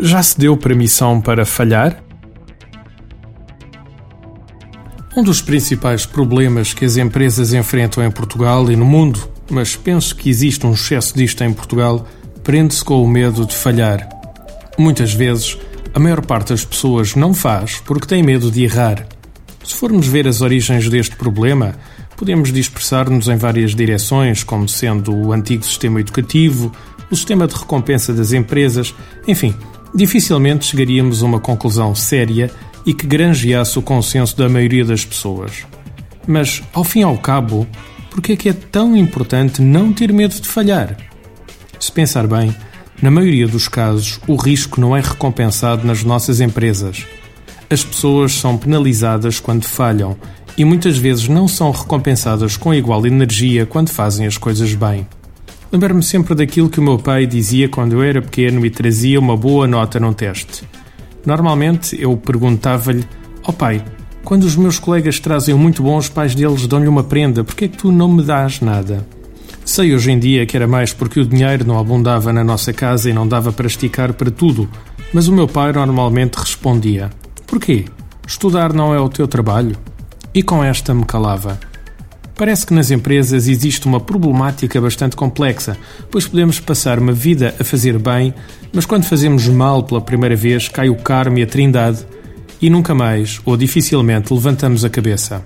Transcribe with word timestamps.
Já 0.00 0.22
se 0.22 0.38
deu 0.38 0.56
permissão 0.56 1.20
para 1.20 1.44
falhar? 1.44 2.02
Um 5.16 5.22
dos 5.24 5.42
principais 5.42 6.06
problemas 6.06 6.72
que 6.72 6.84
as 6.84 6.96
empresas 6.96 7.52
enfrentam 7.52 8.04
em 8.04 8.10
Portugal 8.10 8.70
e 8.70 8.76
no 8.76 8.84
mundo, 8.84 9.28
mas 9.50 9.74
penso 9.74 10.14
que 10.14 10.30
existe 10.30 10.64
um 10.64 10.72
excesso 10.72 11.16
disto 11.16 11.42
em 11.42 11.52
Portugal, 11.52 12.06
prende-se 12.44 12.84
com 12.84 13.02
o 13.02 13.08
medo 13.08 13.44
de 13.44 13.56
falhar. 13.56 14.08
Muitas 14.78 15.12
vezes, 15.12 15.58
a 15.92 15.98
maior 15.98 16.24
parte 16.24 16.50
das 16.50 16.64
pessoas 16.64 17.16
não 17.16 17.34
faz 17.34 17.82
porque 17.84 18.06
tem 18.06 18.22
medo 18.22 18.52
de 18.52 18.62
errar. 18.62 19.04
Se 19.64 19.74
formos 19.74 20.06
ver 20.06 20.28
as 20.28 20.40
origens 20.40 20.88
deste 20.88 21.16
problema, 21.16 21.74
podemos 22.16 22.52
dispersar-nos 22.52 23.26
em 23.26 23.36
várias 23.36 23.74
direções, 23.74 24.44
como 24.44 24.68
sendo 24.68 25.12
o 25.12 25.32
antigo 25.32 25.64
sistema 25.64 26.00
educativo, 26.00 26.72
o 27.10 27.16
sistema 27.16 27.46
de 27.46 27.54
recompensa 27.54 28.12
das 28.12 28.32
empresas, 28.32 28.94
enfim, 29.26 29.54
dificilmente 29.94 30.66
chegaríamos 30.66 31.22
a 31.22 31.26
uma 31.26 31.40
conclusão 31.40 31.94
séria 31.94 32.50
e 32.84 32.92
que 32.92 33.06
granjeasse 33.06 33.78
o 33.78 33.82
consenso 33.82 34.36
da 34.36 34.48
maioria 34.48 34.84
das 34.84 35.04
pessoas. 35.04 35.66
Mas, 36.26 36.62
ao 36.72 36.84
fim 36.84 37.00
e 37.00 37.04
ao 37.04 37.18
cabo, 37.18 37.66
por 38.10 38.20
que 38.20 38.32
é 38.32 38.36
que 38.36 38.48
é 38.48 38.52
tão 38.52 38.96
importante 38.96 39.62
não 39.62 39.92
ter 39.92 40.12
medo 40.12 40.34
de 40.40 40.48
falhar? 40.48 40.96
Se 41.80 41.90
pensar 41.92 42.26
bem, 42.26 42.54
na 43.00 43.10
maioria 43.10 43.46
dos 43.46 43.68
casos, 43.68 44.20
o 44.26 44.34
risco 44.36 44.80
não 44.80 44.96
é 44.96 45.00
recompensado 45.00 45.86
nas 45.86 46.02
nossas 46.02 46.40
empresas. 46.40 47.06
As 47.70 47.84
pessoas 47.84 48.32
são 48.32 48.56
penalizadas 48.56 49.38
quando 49.38 49.64
falham 49.64 50.16
e 50.56 50.64
muitas 50.64 50.98
vezes 50.98 51.28
não 51.28 51.46
são 51.46 51.70
recompensadas 51.70 52.56
com 52.56 52.74
igual 52.74 53.06
energia 53.06 53.64
quando 53.64 53.90
fazem 53.90 54.26
as 54.26 54.36
coisas 54.36 54.74
bem. 54.74 55.06
Lembro-me 55.70 56.02
sempre 56.02 56.34
daquilo 56.34 56.70
que 56.70 56.80
o 56.80 56.82
meu 56.82 56.98
pai 56.98 57.26
dizia 57.26 57.68
quando 57.68 57.92
eu 57.92 58.02
era 58.02 58.22
pequeno 58.22 58.64
e 58.64 58.70
trazia 58.70 59.20
uma 59.20 59.36
boa 59.36 59.66
nota 59.66 60.00
num 60.00 60.14
teste. 60.14 60.64
Normalmente 61.26 62.00
eu 62.00 62.16
perguntava-lhe: 62.16 63.04
Ó 63.44 63.50
oh 63.50 63.52
pai, 63.52 63.84
quando 64.24 64.44
os 64.44 64.56
meus 64.56 64.78
colegas 64.78 65.20
trazem 65.20 65.54
muito 65.54 65.82
bom, 65.82 65.98
os 65.98 66.08
pais 66.08 66.34
deles 66.34 66.66
dão-lhe 66.66 66.88
uma 66.88 67.04
prenda, 67.04 67.44
por 67.44 67.54
que 67.54 67.66
é 67.66 67.68
que 67.68 67.76
tu 67.76 67.92
não 67.92 68.10
me 68.10 68.22
dás 68.22 68.60
nada? 68.60 69.06
Sei 69.62 69.94
hoje 69.94 70.10
em 70.10 70.18
dia 70.18 70.46
que 70.46 70.56
era 70.56 70.66
mais 70.66 70.94
porque 70.94 71.20
o 71.20 71.26
dinheiro 71.26 71.66
não 71.66 71.78
abundava 71.78 72.32
na 72.32 72.42
nossa 72.42 72.72
casa 72.72 73.10
e 73.10 73.12
não 73.12 73.28
dava 73.28 73.52
para 73.52 73.66
esticar 73.66 74.14
para 74.14 74.30
tudo, 74.30 74.66
mas 75.12 75.28
o 75.28 75.32
meu 75.32 75.46
pai 75.46 75.72
normalmente 75.72 76.36
respondia: 76.36 77.10
Porquê? 77.46 77.84
Estudar 78.26 78.72
não 78.72 78.94
é 78.94 79.00
o 79.00 79.08
teu 79.10 79.28
trabalho? 79.28 79.76
E 80.32 80.42
com 80.42 80.64
esta 80.64 80.94
me 80.94 81.04
calava. 81.04 81.58
Parece 82.38 82.64
que 82.64 82.72
nas 82.72 82.92
empresas 82.92 83.48
existe 83.48 83.84
uma 83.88 83.98
problemática 83.98 84.80
bastante 84.80 85.16
complexa, 85.16 85.76
pois 86.08 86.24
podemos 86.24 86.60
passar 86.60 87.00
uma 87.00 87.12
vida 87.12 87.52
a 87.58 87.64
fazer 87.64 87.98
bem, 87.98 88.32
mas 88.72 88.86
quando 88.86 89.06
fazemos 89.06 89.48
mal 89.48 89.82
pela 89.82 90.00
primeira 90.00 90.36
vez 90.36 90.68
cai 90.68 90.88
o 90.88 90.94
karma 90.94 91.40
e 91.40 91.42
a 91.42 91.46
trindade 91.48 92.06
e 92.62 92.70
nunca 92.70 92.94
mais, 92.94 93.40
ou 93.44 93.56
dificilmente, 93.56 94.32
levantamos 94.32 94.84
a 94.84 94.88
cabeça. 94.88 95.44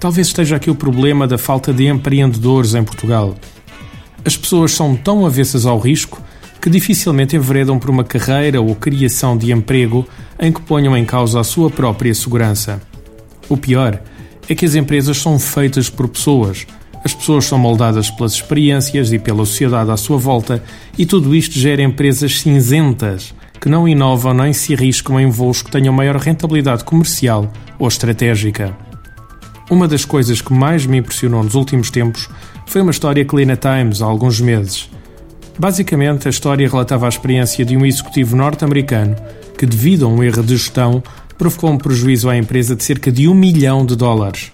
Talvez 0.00 0.28
esteja 0.28 0.56
aqui 0.56 0.70
o 0.70 0.74
problema 0.74 1.28
da 1.28 1.36
falta 1.36 1.70
de 1.70 1.86
empreendedores 1.86 2.74
em 2.74 2.82
Portugal. 2.82 3.34
As 4.24 4.34
pessoas 4.34 4.72
são 4.72 4.96
tão 4.96 5.26
avessas 5.26 5.66
ao 5.66 5.78
risco 5.78 6.22
que 6.62 6.70
dificilmente 6.70 7.36
enveredam 7.36 7.78
por 7.78 7.90
uma 7.90 8.04
carreira 8.04 8.58
ou 8.58 8.74
criação 8.74 9.36
de 9.36 9.52
emprego 9.52 10.08
em 10.40 10.50
que 10.50 10.62
ponham 10.62 10.96
em 10.96 11.04
causa 11.04 11.40
a 11.40 11.44
sua 11.44 11.68
própria 11.68 12.14
segurança. 12.14 12.80
O 13.50 13.56
pior 13.58 14.00
é 14.48 14.54
que 14.54 14.64
as 14.64 14.74
empresas 14.74 15.18
são 15.18 15.38
feitas 15.38 15.88
por 15.88 16.08
pessoas. 16.08 16.66
As 17.04 17.14
pessoas 17.14 17.46
são 17.46 17.58
moldadas 17.58 18.10
pelas 18.10 18.32
experiências 18.32 19.12
e 19.12 19.18
pela 19.18 19.44
sociedade 19.44 19.90
à 19.90 19.96
sua 19.96 20.18
volta, 20.18 20.62
e 20.96 21.04
tudo 21.04 21.34
isto 21.34 21.58
gera 21.58 21.82
empresas 21.82 22.40
cinzentas 22.40 23.34
que 23.60 23.68
não 23.68 23.86
inovam 23.86 24.34
nem 24.34 24.52
se 24.52 24.74
arriscam 24.74 25.20
em 25.20 25.30
voos 25.30 25.62
que 25.62 25.70
tenham 25.70 25.94
maior 25.94 26.16
rentabilidade 26.16 26.82
comercial 26.82 27.52
ou 27.78 27.86
estratégica. 27.86 28.76
Uma 29.70 29.86
das 29.86 30.04
coisas 30.04 30.40
que 30.40 30.52
mais 30.52 30.84
me 30.84 30.98
impressionou 30.98 31.42
nos 31.42 31.54
últimos 31.54 31.88
tempos 31.88 32.28
foi 32.66 32.82
uma 32.82 32.90
história 32.90 33.24
que 33.24 33.36
li 33.36 33.46
na 33.46 33.56
Times 33.56 34.02
há 34.02 34.04
alguns 34.04 34.40
meses. 34.40 34.90
Basicamente, 35.58 36.26
a 36.26 36.30
história 36.30 36.68
relatava 36.68 37.06
a 37.06 37.08
experiência 37.08 37.64
de 37.64 37.76
um 37.76 37.86
executivo 37.86 38.36
norte-americano 38.36 39.14
que, 39.56 39.64
devido 39.64 40.06
a 40.06 40.08
um 40.08 40.22
erro 40.22 40.42
de 40.42 40.56
gestão, 40.56 41.02
provocou 41.36 41.70
um 41.70 41.78
prejuízo 41.78 42.28
à 42.28 42.36
empresa 42.36 42.76
de 42.76 42.84
cerca 42.84 43.10
de 43.10 43.28
um 43.28 43.34
milhão 43.34 43.84
de 43.84 43.96
dólares. 43.96 44.52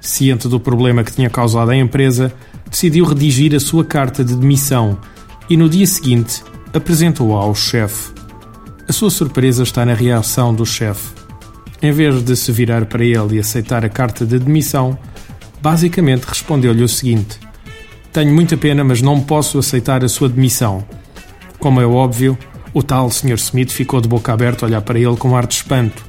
Ciente 0.00 0.48
do 0.48 0.60
problema 0.60 1.02
que 1.02 1.12
tinha 1.12 1.28
causado 1.28 1.70
à 1.70 1.76
empresa, 1.76 2.32
decidiu 2.70 3.04
redigir 3.04 3.54
a 3.54 3.60
sua 3.60 3.84
carta 3.84 4.24
de 4.24 4.34
demissão 4.34 4.98
e, 5.48 5.56
no 5.56 5.68
dia 5.68 5.86
seguinte, 5.86 6.42
apresentou-a 6.72 7.42
ao 7.42 7.54
chefe. 7.54 8.12
A 8.88 8.92
sua 8.92 9.10
surpresa 9.10 9.62
está 9.62 9.84
na 9.84 9.94
reação 9.94 10.54
do 10.54 10.64
chefe. 10.64 11.10
Em 11.82 11.92
vez 11.92 12.22
de 12.22 12.36
se 12.36 12.52
virar 12.52 12.86
para 12.86 13.04
ele 13.04 13.36
e 13.36 13.38
aceitar 13.38 13.84
a 13.84 13.88
carta 13.88 14.24
de 14.24 14.38
demissão, 14.38 14.98
basicamente 15.60 16.24
respondeu-lhe 16.24 16.82
o 16.82 16.88
seguinte: 16.88 17.38
Tenho 18.12 18.32
muita 18.32 18.56
pena, 18.56 18.84
mas 18.84 19.02
não 19.02 19.20
posso 19.20 19.58
aceitar 19.58 20.04
a 20.04 20.08
sua 20.08 20.28
demissão. 20.28 20.84
Como 21.58 21.80
é 21.80 21.86
óbvio, 21.86 22.38
o 22.76 22.82
tal 22.82 23.10
Sr. 23.10 23.36
Smith 23.36 23.70
ficou 23.70 24.02
de 24.02 24.06
boca 24.06 24.34
aberta 24.34 24.66
a 24.66 24.68
olhar 24.68 24.82
para 24.82 24.98
ele 24.98 25.16
com 25.16 25.34
ar 25.34 25.46
de 25.46 25.54
espanto. 25.54 26.04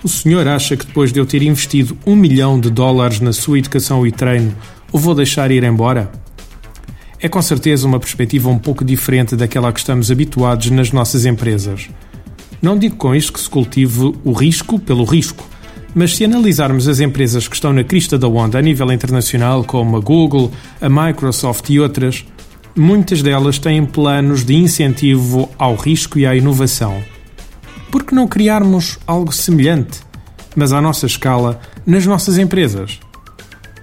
O 0.00 0.08
senhor 0.08 0.46
acha 0.46 0.76
que 0.76 0.86
depois 0.86 1.12
de 1.12 1.18
eu 1.18 1.26
ter 1.26 1.42
investido 1.42 1.98
um 2.06 2.14
milhão 2.14 2.60
de 2.60 2.70
dólares 2.70 3.18
na 3.18 3.32
sua 3.32 3.58
educação 3.58 4.06
e 4.06 4.12
treino, 4.12 4.54
o 4.92 4.98
vou 4.98 5.12
deixar 5.12 5.50
ir 5.50 5.64
embora? 5.64 6.08
É 7.20 7.28
com 7.28 7.42
certeza 7.42 7.84
uma 7.84 7.98
perspectiva 7.98 8.48
um 8.48 8.60
pouco 8.60 8.84
diferente 8.84 9.34
daquela 9.34 9.70
a 9.70 9.72
que 9.72 9.80
estamos 9.80 10.08
habituados 10.08 10.70
nas 10.70 10.92
nossas 10.92 11.26
empresas. 11.26 11.88
Não 12.62 12.78
digo 12.78 12.94
com 12.94 13.12
isto 13.12 13.32
que 13.32 13.40
se 13.40 13.50
cultive 13.50 14.14
o 14.22 14.30
risco 14.30 14.78
pelo 14.78 15.02
risco, 15.02 15.44
mas 15.96 16.14
se 16.14 16.24
analisarmos 16.24 16.86
as 16.86 17.00
empresas 17.00 17.48
que 17.48 17.56
estão 17.56 17.72
na 17.72 17.82
crista 17.82 18.16
da 18.16 18.28
onda 18.28 18.56
a 18.56 18.62
nível 18.62 18.92
internacional, 18.92 19.64
como 19.64 19.96
a 19.96 20.00
Google, 20.00 20.52
a 20.80 20.88
Microsoft 20.88 21.68
e 21.70 21.80
outras, 21.80 22.24
muitas 22.78 23.22
delas 23.22 23.58
têm 23.58 23.84
planos 23.84 24.44
de 24.44 24.54
incentivo 24.54 25.50
ao 25.58 25.74
risco 25.74 26.18
e 26.18 26.26
à 26.26 26.34
inovação. 26.34 27.02
Por 27.90 28.04
que 28.04 28.14
não 28.14 28.28
criarmos 28.28 28.98
algo 29.06 29.32
semelhante, 29.32 30.00
mas 30.54 30.72
à 30.72 30.80
nossa 30.80 31.06
escala, 31.06 31.60
nas 31.84 32.06
nossas 32.06 32.38
empresas? 32.38 33.00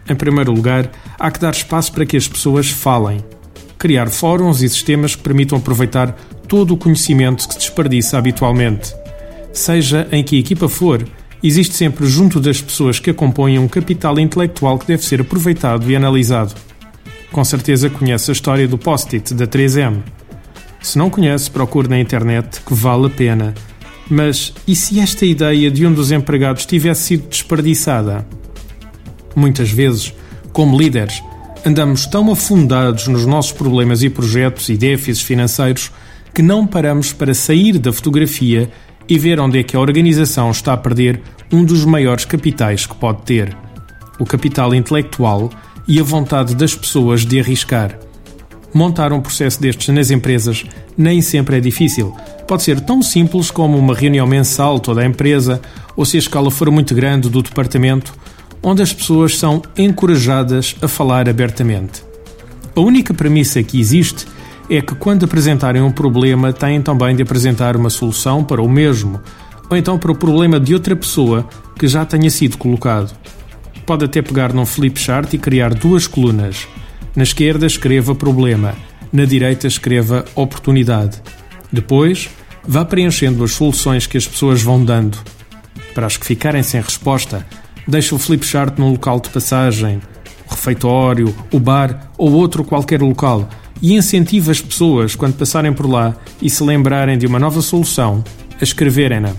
Em 0.08 0.16
primeiro 0.16 0.52
lugar, 0.52 0.90
há 1.20 1.32
que 1.32 1.40
dar 1.40 1.52
espaço 1.52 1.92
para 1.92 2.06
que 2.06 2.16
as 2.16 2.28
pessoas 2.28 2.70
falem. 2.70 3.24
Criar 3.78 4.10
fóruns 4.10 4.62
e 4.62 4.70
sistemas 4.70 5.16
que 5.16 5.24
permitam 5.24 5.58
aproveitar 5.58 6.16
todo 6.48 6.74
o 6.74 6.78
conhecimento 6.78 7.48
que 7.48 7.54
se 7.54 7.60
desperdiça 7.60 8.18
habitualmente. 8.18 8.94
Seja 9.52 10.08
em 10.12 10.24
que 10.24 10.38
equipa 10.38 10.70
for, 10.70 11.04
existe 11.42 11.76
sempre 11.76 12.06
junto 12.08 12.40
das 12.40 12.62
pessoas 12.62 13.00
que 13.00 13.10
acompanham 13.10 13.64
um 13.64 13.68
capital 13.68 14.20
intelectual 14.20 14.78
que 14.78 14.88
deve 14.88 15.04
ser 15.04 15.22
aproveitado 15.22 15.90
e 15.90 15.96
analisado. 15.96 16.54
Com 17.36 17.44
certeza 17.44 17.90
conhece 17.90 18.32
a 18.32 18.34
história 18.34 18.66
do 18.66 18.78
post-it 18.78 19.34
da 19.34 19.46
3M. 19.46 20.02
Se 20.82 20.98
não 20.98 21.10
conhece, 21.10 21.52
procure 21.52 21.90
na 21.90 22.00
internet 22.00 22.62
que 22.62 22.74
vale 22.74 23.08
a 23.08 23.10
pena. 23.10 23.54
Mas 24.10 24.54
e 24.66 24.74
se 24.74 25.02
esta 25.02 25.26
ideia 25.26 25.70
de 25.70 25.86
um 25.86 25.94
dos 25.94 26.14
empregados 26.14 26.66
tivesse 26.66 27.02
sido 27.02 27.28
desperdiçada? 27.28 28.26
Muitas 29.36 29.70
vezes, 29.70 30.14
como 30.54 30.80
líderes, 30.80 31.22
andamos 31.66 32.06
tão 32.06 32.32
afundados 32.32 33.10
nos 33.10 33.26
nossos 33.26 33.52
problemas 33.52 34.02
e 34.02 34.10
projetos 34.10 34.70
e 34.70 34.78
déficits 34.78 35.22
financeiros 35.22 35.92
que 36.34 36.42
não 36.42 36.66
paramos 36.66 37.12
para 37.12 37.34
sair 37.34 37.78
da 37.78 37.92
fotografia 37.92 38.72
e 39.10 39.20
ver 39.20 39.42
onde 39.42 39.60
é 39.60 39.64
que 39.64 39.76
a 39.76 39.82
organização 39.82 40.50
está 40.52 40.72
a 40.72 40.78
perder 40.78 41.22
um 41.52 41.66
dos 41.66 41.84
maiores 41.84 42.24
capitais 42.24 42.86
que 42.86 42.96
pode 42.96 43.24
ter: 43.24 43.58
o 44.18 44.26
capital 44.26 44.74
intelectual 44.74 45.52
e 45.88 46.00
a 46.00 46.04
vontade 46.04 46.56
das 46.56 46.74
pessoas 46.74 47.26
de 47.26 47.40
arriscar. 47.40 47.98
Montar 48.74 49.14
um 49.14 49.22
processo 49.22 49.62
destes 49.62 49.94
nas 49.94 50.12
empresas 50.12 50.66
nem 50.98 51.22
sempre 51.22 51.58
é 51.58 51.60
difícil. 51.60 52.16
Pode 52.48 52.64
ser 52.64 52.80
tão 52.82 53.02
simples 53.02 53.50
como 53.50 53.78
uma 53.78 53.96
reunião 53.96 54.28
mensal 54.28 54.80
toda 54.80 55.02
a 55.02 55.06
empresa, 55.06 55.62
ou 55.96 56.06
se 56.06 56.18
a 56.18 56.20
escala 56.20 56.52
for 56.52 56.70
muito 56.70 56.94
grande 56.94 57.30
do 57.30 57.42
departamento, 57.42 58.14
onde 58.62 58.82
as 58.82 58.92
pessoas 58.92 59.38
são 59.38 59.62
encorajadas 59.78 60.76
a 60.82 60.88
falar 60.88 61.30
abertamente. 61.30 62.04
A 62.76 62.82
única 62.82 63.14
premissa 63.14 63.64
que 63.64 63.80
existe 63.80 64.26
é 64.70 64.82
que 64.82 64.96
quando 64.96 65.24
apresentarem 65.24 65.82
um 65.82 65.92
problema 65.92 66.52
têm 66.52 66.82
também 66.82 67.16
de 67.16 67.22
apresentar 67.22 67.78
uma 67.78 67.90
solução 67.90 68.44
para 68.44 68.62
o 68.62 68.68
mesmo, 68.68 69.22
ou 69.70 69.78
então 69.78 69.98
para 69.98 70.12
o 70.12 70.16
problema 70.16 70.60
de 70.60 70.74
outra 70.74 70.96
pessoa 70.96 71.48
que 71.78 71.88
já 71.88 72.06
tenha 72.06 72.30
sido 72.30 72.58
colocado. 72.58 73.16
Pode 73.86 74.06
até 74.06 74.22
pegar 74.22 74.52
num 74.52 74.66
flip 74.66 75.00
chart 75.00 75.34
e 75.34 75.38
criar 75.38 75.74
duas 75.74 76.08
colunas. 76.08 76.68
Na 77.16 77.24
esquerda 77.24 77.66
escreva 77.66 78.16
problema, 78.16 78.76
na 79.14 79.26
direita 79.26 79.68
escreva 79.68 80.26
oportunidade. 80.36 81.22
Depois, 81.72 82.30
vá 82.68 82.84
preenchendo 82.84 83.44
as 83.44 83.52
soluções 83.52 84.08
que 84.08 84.18
as 84.18 84.28
pessoas 84.28 84.62
vão 84.62 84.84
dando. 84.84 85.18
Para 85.94 86.08
as 86.08 86.18
que 86.18 86.26
ficarem 86.26 86.64
sem 86.64 86.82
resposta, 86.82 87.46
deixe 87.88 88.14
o 88.14 88.20
flip 88.20 88.46
chart 88.46 88.78
num 88.78 88.92
local 88.92 89.20
de 89.20 89.30
passagem, 89.30 90.02
o 90.50 90.52
refeitório, 90.52 91.34
o 91.52 91.60
bar 91.60 92.12
ou 92.18 92.34
outro 92.34 92.64
qualquer 92.64 93.02
local 93.02 93.48
e 93.82 93.94
incentive 93.94 94.52
as 94.52 94.62
pessoas, 94.62 95.16
quando 95.16 95.36
passarem 95.36 95.74
por 95.74 95.90
lá 95.90 96.16
e 96.42 96.50
se 96.50 96.64
lembrarem 96.64 97.18
de 97.18 97.28
uma 97.28 97.40
nova 97.40 97.62
solução, 97.62 98.24
a 98.60 98.64
escreverem-na. 98.64 99.34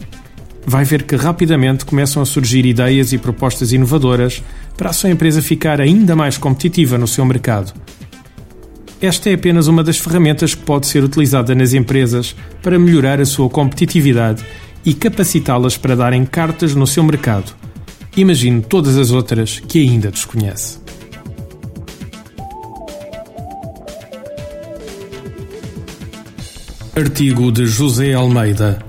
Vai 0.66 0.84
ver 0.84 1.04
que 1.04 1.14
rapidamente 1.14 1.84
começam 1.84 2.20
a 2.20 2.26
surgir 2.26 2.66
ideias 2.66 3.12
e 3.12 3.18
propostas 3.18 3.72
inovadoras 3.72 4.42
para 4.76 4.90
a 4.90 4.92
sua 4.92 5.10
empresa 5.10 5.40
ficar 5.40 5.80
ainda 5.80 6.16
mais 6.16 6.36
competitiva 6.36 6.98
no 6.98 7.06
seu 7.06 7.24
mercado. 7.24 7.72
Esta 9.00 9.30
é 9.30 9.34
apenas 9.34 9.68
uma 9.68 9.84
das 9.84 9.98
ferramentas 9.98 10.54
que 10.54 10.62
pode 10.62 10.86
ser 10.86 11.04
utilizada 11.04 11.54
nas 11.54 11.72
empresas 11.72 12.34
para 12.62 12.78
melhorar 12.78 13.20
a 13.20 13.26
sua 13.26 13.48
competitividade 13.48 14.44
e 14.84 14.92
capacitá-las 14.92 15.76
para 15.76 15.94
darem 15.94 16.24
cartas 16.24 16.74
no 16.74 16.86
seu 16.86 17.04
mercado. 17.04 17.54
Imagine 18.16 18.62
todas 18.62 18.96
as 18.96 19.10
outras 19.10 19.60
que 19.60 19.78
ainda 19.80 20.10
desconhece. 20.10 20.78
Artigo 26.96 27.52
de 27.52 27.66
José 27.66 28.14
Almeida, 28.14 28.78